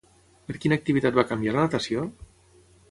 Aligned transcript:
Per 0.47 0.55
quina 0.63 0.79
activitat 0.81 1.21
va 1.21 1.27
canviar 1.33 1.55
la 1.59 1.67
natació? 1.69 2.09